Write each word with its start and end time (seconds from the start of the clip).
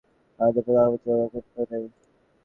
মাননীয় 0.39 0.63
প্রধানমন্ত্রী, 0.65 1.09
ওরকম 1.13 1.41
কেউ 1.51 1.65
নেই। 1.71 1.85